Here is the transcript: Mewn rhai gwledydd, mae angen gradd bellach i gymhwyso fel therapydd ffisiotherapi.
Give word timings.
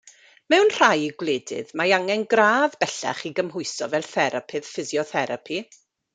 Mewn 0.51 0.69
rhai 0.77 1.03
gwledydd, 1.23 1.69
mae 1.81 1.93
angen 1.97 2.23
gradd 2.31 2.77
bellach 2.85 3.21
i 3.31 3.33
gymhwyso 3.41 3.91
fel 3.93 4.09
therapydd 4.15 4.67
ffisiotherapi. 4.73 5.63